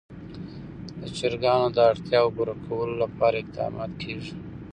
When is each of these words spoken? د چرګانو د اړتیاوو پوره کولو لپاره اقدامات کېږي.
د 0.99 1.01
چرګانو 1.17 1.67
د 1.75 1.77
اړتیاوو 1.91 2.35
پوره 2.37 2.55
کولو 2.65 2.93
لپاره 3.03 3.35
اقدامات 3.39 3.91
کېږي. 4.03 4.33